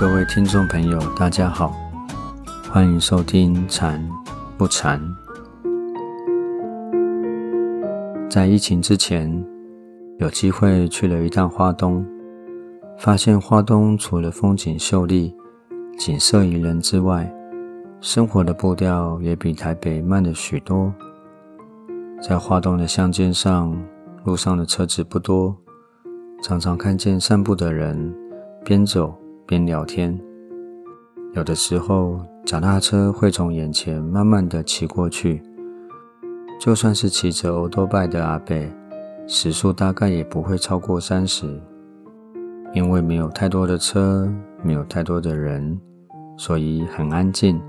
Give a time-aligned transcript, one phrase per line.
[0.00, 1.76] 各位听众朋友，大家好，
[2.72, 4.02] 欢迎收听《禅
[4.56, 4.98] 不禅》。
[8.30, 9.44] 在疫情之前，
[10.16, 12.02] 有机会去了一趟花东，
[12.96, 15.36] 发现花东除了风景秀丽、
[15.98, 17.30] 景色宜人之外，
[18.00, 20.90] 生活的步调也比台北慢了许多。
[22.22, 23.78] 在花东的乡间上，
[24.24, 25.54] 路上的车子不多，
[26.42, 28.14] 常常看见散步的人
[28.64, 29.14] 边走
[29.50, 30.16] 边聊天。
[31.32, 35.42] 有的时候，脚踏车会从眼前慢慢的骑过去。
[36.60, 38.72] 就算是骑着欧多拜的阿贝，
[39.26, 41.60] 时速大概也不会超过三十，
[42.72, 44.32] 因为没有太多的车，
[44.62, 45.76] 没有太多的人，
[46.36, 47.60] 所以很安静。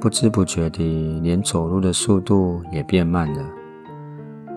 [0.00, 3.44] 不知不觉地，连走路的速度也变慢了，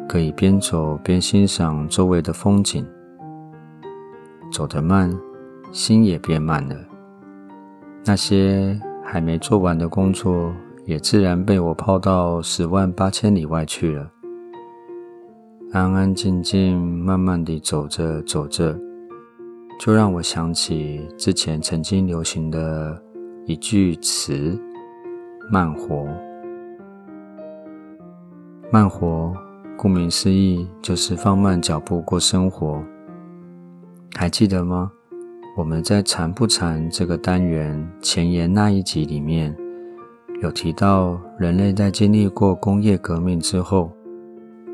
[0.07, 2.85] 可以边走边欣赏周围的风景。
[4.51, 5.11] 走得慢，
[5.77, 6.75] 心也变慢了。
[8.03, 10.51] 那些还没做完的工作。
[10.87, 14.09] 也自然被我抛到十万八千里外去了。
[15.73, 18.79] 安安静静、慢慢地走着走着，
[19.77, 22.97] 就让我想起之前曾经流行的
[23.45, 24.57] 一句词
[25.51, 26.07] ：“慢活。”
[28.71, 29.33] 慢活，
[29.77, 32.81] 顾名思义，就是放慢脚步过生活。
[34.15, 34.93] 还记得吗？
[35.57, 39.57] 我们在“禅不禅”这个单元前言那一集里面。
[40.39, 43.91] 有提到，人类在经历过工业革命之后，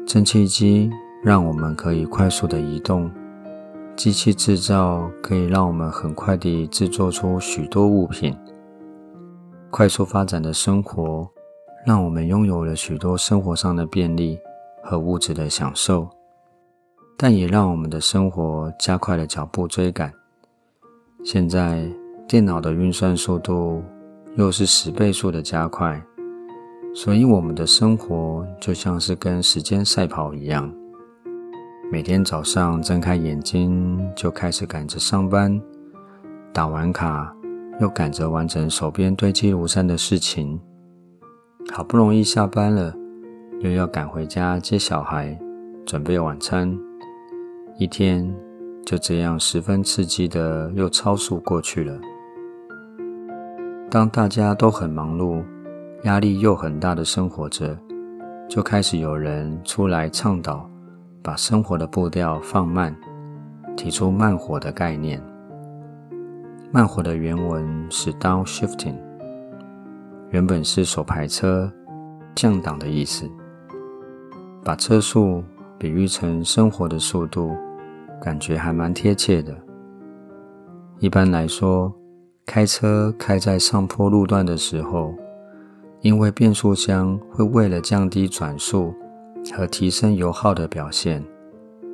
[0.05, 0.91] 蒸汽机
[1.23, 3.09] 让我们可以快速的移动，
[3.95, 8.35] 机器制造可以让我们很快地制作出许多物品。
[9.71, 11.25] 快速发展的生活，
[11.85, 14.37] 让我们拥有了许多生活上的便利
[14.83, 16.09] 和物质的享受，
[17.17, 20.11] 但也让我们的生活加快了脚步追赶。
[21.23, 21.87] 现在，
[22.27, 23.83] 电脑的运算速度。
[24.35, 26.03] 又是十倍速的加快，
[26.95, 30.73] 所以我们的生活就像是跟时间赛跑一样。
[31.91, 35.61] 每天早上睁开眼睛就开始赶着上班，
[36.51, 37.31] 打完卡
[37.79, 40.59] 又赶着完成手边堆积如山的事情。
[41.71, 42.91] 好不容易下班了，
[43.59, 45.39] 又要赶回家接小孩，
[45.85, 46.75] 准备晚餐。
[47.77, 48.27] 一天
[48.85, 51.99] 就这样十分刺激的又超速过去了。
[53.89, 55.43] 当大家都很忙碌、
[56.03, 57.77] 压力又很大的生活着，
[58.49, 60.69] 就开始有人出来倡导，
[61.21, 62.95] 把生活的步调放慢，
[63.77, 65.21] 提出慢火的概念。
[66.71, 68.95] 慢火的原文是 “down shifting”，
[70.31, 71.71] 原本是手排车、
[72.35, 73.29] 降档的意思。
[74.63, 75.43] 把车速
[75.77, 77.55] 比喻成生活的速度，
[78.23, 79.53] 感觉还蛮贴切的。
[80.99, 81.93] 一般来说。
[82.45, 85.15] 开车开在上坡路段的时候，
[86.01, 88.93] 因为变速箱会为了降低转速
[89.55, 91.23] 和提升油耗的表现，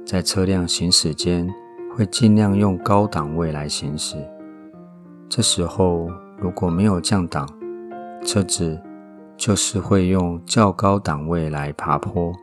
[0.04, 1.48] 在车辆行驶间
[1.96, 4.18] 会尽量用高档位来行驶。
[5.30, 6.10] 这时候
[6.40, 7.48] 如果没有降档，
[8.26, 8.82] 车子
[9.38, 12.34] 就是会用较高档位来爬坡，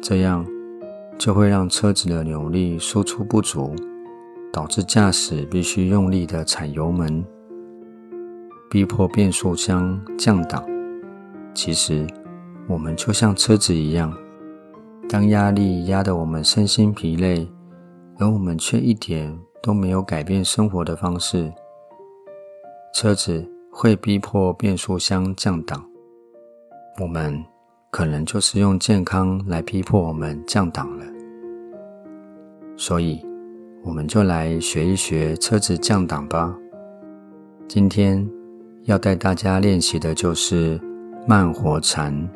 [0.00, 0.46] 这样
[1.20, 3.72] 就会让车子的扭力输出不足。
[4.52, 7.24] 导致驾驶必须用力的踩油门，
[8.68, 10.64] 逼迫变速箱降档。
[11.54, 12.04] 其实，
[12.66, 14.12] 我们就像车子一样，
[15.08, 17.48] 当压力压得我们身心疲累，
[18.18, 21.52] 而我们却一点都没有改变生活的方式，
[22.92, 25.80] 车子会逼迫变速箱降档。
[27.00, 27.40] 我们
[27.90, 31.04] 可能就是用健康来逼迫我们降档了。
[32.76, 33.20] 所以。
[33.82, 36.54] 我们就来学一学车子降档吧。
[37.66, 38.28] 今天
[38.82, 40.78] 要带大家练习的就是
[41.26, 42.28] 慢活禅。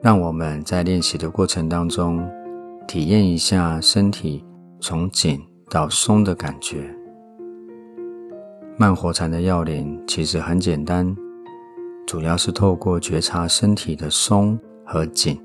[0.00, 2.24] 让我们在练习的过程当中，
[2.86, 4.44] 体验一下身体
[4.78, 6.88] 从紧到松的感觉。
[8.76, 11.16] 慢活禅的要领其实很简单，
[12.10, 15.40] 主要是透过觉察身体的松和紧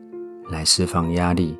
[0.50, 1.56] 来释放压力。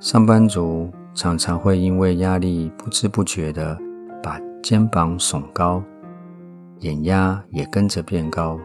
[0.00, 0.90] 上班族。
[1.14, 3.78] 常常会因为压力不知不觉的
[4.20, 5.80] 把肩膀耸高，
[6.80, 8.58] 眼压也跟着变高，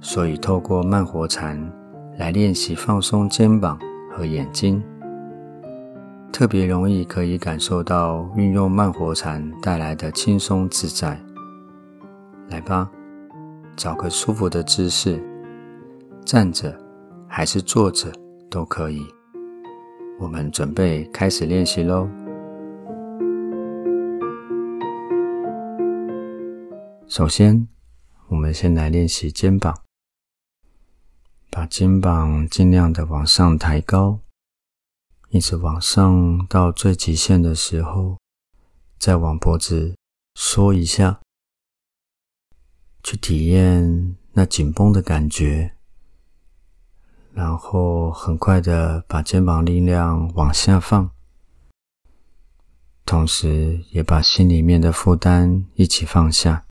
[0.00, 1.70] 所以透过慢活禅
[2.16, 3.78] 来练习放松肩膀
[4.10, 4.82] 和眼睛，
[6.32, 11.20] 特别容易可以感受到运用慢活禅带来的轻松自在。
[12.48, 12.90] 来吧，
[13.78, 15.22] 找个舒服的姿势，
[16.26, 16.76] 站着
[17.28, 18.12] 还是坐着
[18.50, 19.06] 都可以。
[20.18, 22.08] 我们准备开始练习喽。
[27.06, 27.68] 首先，
[28.26, 29.72] 我们先来练习肩膀，
[31.48, 34.18] 把肩膀尽量的往上抬高，
[35.28, 38.18] 一直往上到最极限的时候，
[38.98, 39.94] 再往脖子
[40.34, 41.20] 缩一下，
[43.02, 45.74] 去体验那紧绷的感觉。
[47.32, 51.10] 然后很快的把肩膀力量往下放，
[53.04, 56.66] 同时也把心里面的负担一起放下，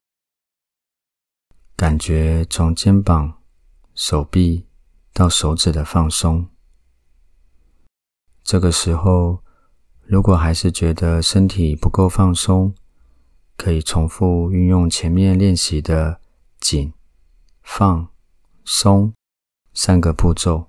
[1.74, 3.38] 感觉从肩膀、
[3.94, 4.66] 手臂
[5.14, 6.46] 到手指的放松。
[8.42, 9.42] 这个时候，
[10.04, 12.74] 如果还是觉得身体不够放松，
[13.58, 16.18] 可以重复运用前面练习的
[16.58, 16.94] 紧、
[17.62, 18.08] 放、
[18.64, 19.12] 松。
[19.74, 20.66] 三个步骤，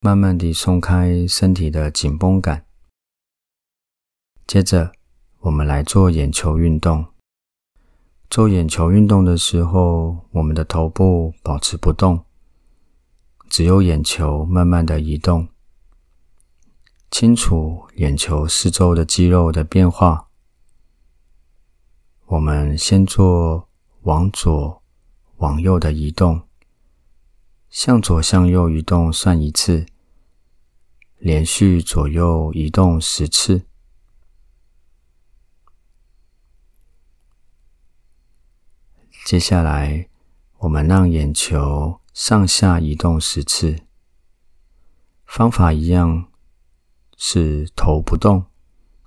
[0.00, 2.64] 慢慢地松开身体的紧绷感。
[4.48, 4.90] 接着，
[5.42, 7.06] 我们来做眼球运动。
[8.28, 12.24] 做眼球运动的时候，我们的头部保持不动，
[13.48, 15.46] 只有眼球慢慢的移动，
[17.12, 20.29] 清楚眼球四周的肌肉的变化。
[22.30, 23.68] 我们先做
[24.02, 24.80] 往左、
[25.38, 26.42] 往右的移动。
[27.68, 29.84] 向左向右移动算一次，
[31.18, 33.66] 连续左右移动十次。
[39.24, 40.08] 接下来，
[40.58, 43.80] 我们让眼球上下移动十次。
[45.26, 46.28] 方法一样，
[47.16, 48.44] 是头不动，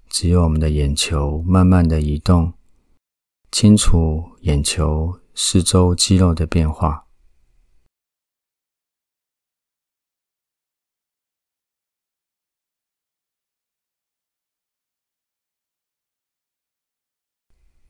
[0.10, 2.54] 只有我们的眼球慢慢的移动，
[3.54, 7.06] 清楚眼球四周肌肉的变化。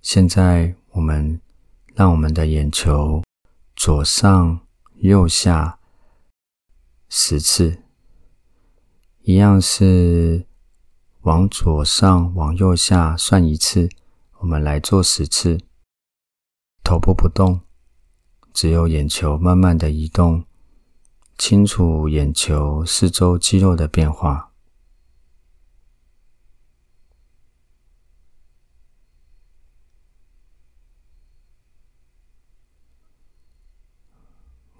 [0.01, 1.39] 现在，我们
[1.95, 3.23] 让我们的眼球
[3.73, 5.79] 左上、右下
[7.07, 7.81] 十次，
[9.21, 10.45] 一样是
[11.21, 13.87] 往左上、往右下算一次。
[14.43, 15.57] 我们来做十次，
[16.83, 17.61] 头部不动，
[18.53, 20.45] 只有眼球慢慢的移动，
[21.37, 24.51] 清楚眼球四周肌肉的变化。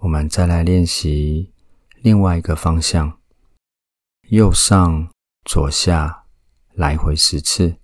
[0.00, 1.50] 我们再来练习
[2.02, 3.18] 另外一个方向，
[4.28, 5.10] 右上、
[5.46, 6.26] 左下
[6.74, 7.78] 来回十次，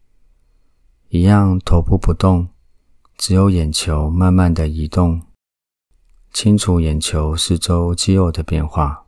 [1.11, 2.49] 一样头部不动，
[3.17, 5.23] 只有眼球慢慢的移动，
[6.33, 9.07] 清楚眼球四周肌肉的变化。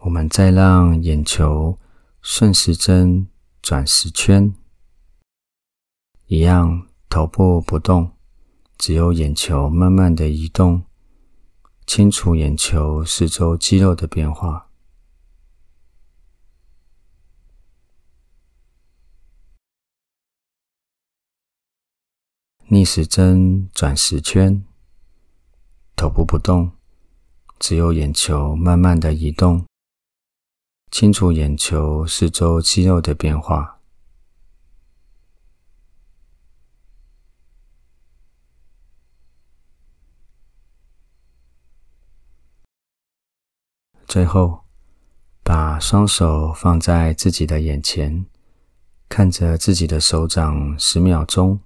[0.00, 1.78] 我们再让眼球。
[2.26, 3.28] 顺时针
[3.60, 4.54] 转十圈，
[6.26, 8.12] 一样头部不动，
[8.78, 10.84] 只有眼球慢慢的移动，
[11.96, 14.68] 清楚眼球四周肌肉的变化。
[22.66, 24.64] 逆时针转十圈，
[25.94, 26.72] 头部不动，
[27.60, 29.64] 只有眼球慢慢的移动。
[30.90, 33.78] 清楚眼球四周肌肉的变化。
[44.14, 44.62] 最后，
[45.42, 48.24] 把双手放在自己的眼前，
[49.08, 51.58] 看着自己的手掌十秒钟，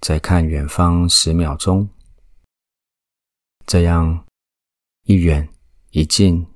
[0.00, 1.88] 再看远方十秒钟，
[3.66, 4.24] 这样
[5.06, 5.48] 一远。
[5.90, 6.46] 一近，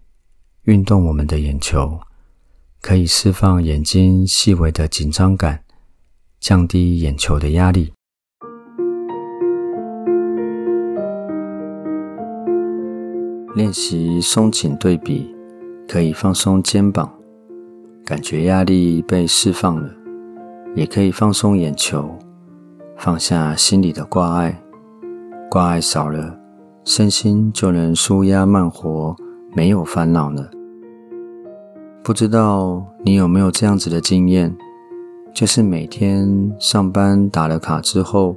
[0.63, 2.01] 运动我们的眼球，
[2.81, 5.65] 可以释放眼睛细微的紧张感，
[6.39, 7.93] 降低眼球的压力。
[13.61, 15.37] 练习松紧对比，
[15.87, 17.13] 可以放松肩膀，
[18.07, 19.87] 感觉压力被释放了；
[20.75, 22.09] 也可以放松眼球，
[22.97, 24.63] 放下心里的挂碍，
[25.51, 26.39] 挂碍少了，
[26.87, 29.15] 身心就能舒压慢活。
[29.55, 30.49] 没有烦恼了。
[32.03, 34.57] 不知道你有没有这样子的经验？
[35.35, 38.35] 就是每天上班打了卡之后，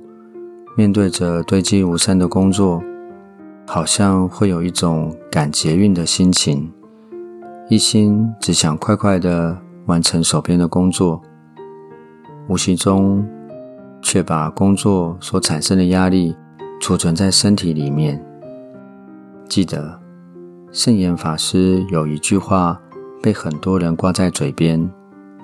[0.75, 2.83] 面对着堆积如山的工作，
[3.65, 6.71] 好像会有一种赶捷运的心情，
[7.69, 11.21] 一心只想快快的完成手边的工作，
[12.47, 13.25] 无形中
[14.01, 16.35] 却把工作所产生的压力
[16.81, 18.21] 储存在身体里面。
[19.47, 19.99] 记得
[20.71, 22.79] 圣严法师有一句话
[23.21, 24.91] 被很多人挂在嘴边，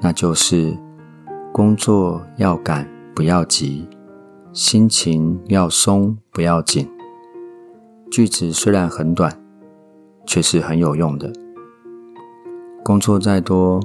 [0.02, 0.78] 那就是
[1.54, 3.88] “工作要赶，不要急；
[4.52, 6.86] 心情要松，不要紧。”
[8.12, 9.32] 句子虽然很短，
[10.25, 11.32] 却是很有用的。
[12.84, 13.80] 工作再多，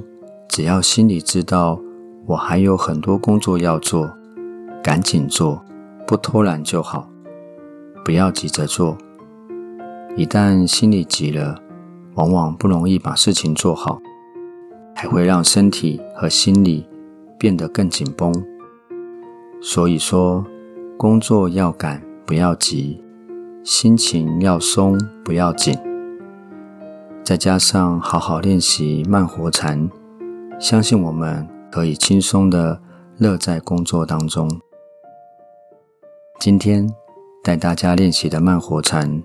[0.49, 1.79] 只要心里知道
[2.25, 4.11] 我还有很多工作要做，
[4.83, 5.63] 赶紧做，
[6.07, 7.07] 不偷懒就好。
[8.03, 8.97] 不要急着做，
[10.15, 11.59] 一旦心里急了，
[12.15, 13.99] 往往不容易把事情做好，
[14.95, 16.87] 还会让身体和心理
[17.37, 18.33] 变得更紧绷。
[19.61, 20.43] 所以说，
[20.97, 23.01] 工作要赶，不要急。
[23.65, 25.75] 心情要松，不要紧。
[27.23, 29.89] 再加上好好练习慢活禅，
[30.59, 32.79] 相信我们可以轻松的
[33.17, 34.47] 乐在工作当中。
[36.39, 36.87] 今天
[37.43, 39.23] 带大家练习的慢活禅，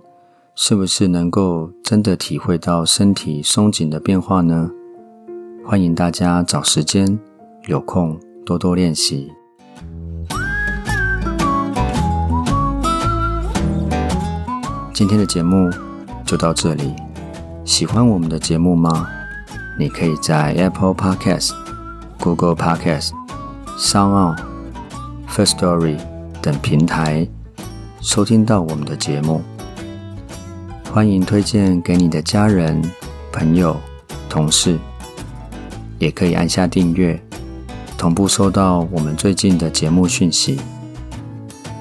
[0.54, 4.70] 是不是能够真的体会到身体松紧的变化呢？
[5.66, 7.20] 欢迎大家找时间
[7.66, 9.30] 有空多多练习。
[15.00, 15.70] 今天的节目
[16.26, 16.94] 就到这里。
[17.64, 19.08] 喜欢我们的节目吗？
[19.78, 21.52] 你可以在 Apple Podcast、
[22.18, 23.12] Google Podcast、
[23.78, 24.36] Sound、
[25.26, 25.96] First Story
[26.42, 27.26] 等平台
[28.02, 29.40] 收听到我们的节目。
[30.92, 32.82] 欢迎推荐给你的家人、
[33.32, 33.80] 朋友、
[34.28, 34.78] 同事，
[35.98, 37.18] 也可以按下订阅，
[37.96, 40.60] 同步收到我们最近的节目讯息。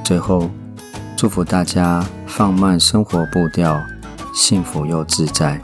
[0.05, 0.49] 最后。
[1.17, 2.01] 祝福大家
[2.39, 3.84] 放慢生活步调，
[4.34, 5.60] 幸福又自在。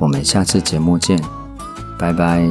[0.00, 1.16] 我们下次节目见，
[1.96, 2.44] 拜拜。